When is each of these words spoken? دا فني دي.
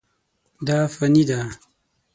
دا 0.67 0.77
فني 0.95 1.23
دي. 1.29 1.41